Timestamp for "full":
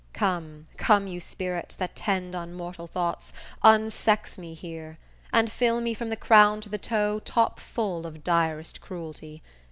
7.59-8.07